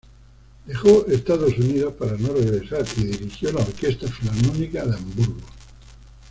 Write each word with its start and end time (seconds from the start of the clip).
Dejó 0.65 1.05
Estados 1.05 1.55
Unidos, 1.59 1.93
para 1.93 2.17
no 2.17 2.29
regresar, 2.33 2.83
y 2.97 3.03
dirigió 3.03 3.51
la 3.51 3.59
Orquesta 3.61 4.07
Filarmónica 4.11 4.83
de 4.83 4.95
Hamburgo. 4.95 5.37